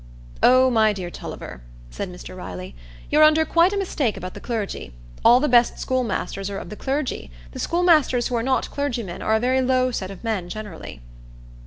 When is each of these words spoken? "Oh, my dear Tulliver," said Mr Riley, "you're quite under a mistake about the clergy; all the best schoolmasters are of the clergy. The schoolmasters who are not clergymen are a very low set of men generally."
"Oh, 0.41 0.71
my 0.71 0.93
dear 0.93 1.11
Tulliver," 1.11 1.61
said 1.91 2.11
Mr 2.11 2.35
Riley, 2.35 2.73
"you're 3.11 3.21
quite 3.45 3.65
under 3.71 3.75
a 3.75 3.77
mistake 3.77 4.17
about 4.17 4.33
the 4.33 4.39
clergy; 4.39 4.95
all 5.23 5.39
the 5.39 5.47
best 5.47 5.77
schoolmasters 5.77 6.49
are 6.49 6.57
of 6.57 6.71
the 6.71 6.75
clergy. 6.75 7.29
The 7.51 7.59
schoolmasters 7.59 8.29
who 8.29 8.35
are 8.35 8.41
not 8.41 8.71
clergymen 8.71 9.21
are 9.21 9.35
a 9.35 9.39
very 9.39 9.61
low 9.61 9.91
set 9.91 10.09
of 10.09 10.23
men 10.23 10.49
generally." 10.49 11.01